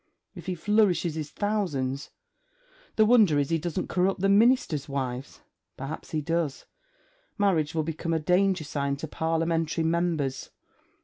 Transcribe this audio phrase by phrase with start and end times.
[0.33, 2.09] If he flourishes his thousands!
[2.95, 5.41] The wonder is, he doesn't corrupt the Ministers' wives.
[5.77, 6.65] Perhaps he does.
[7.37, 10.49] Marriage will become a danger sign to Parliamentary members.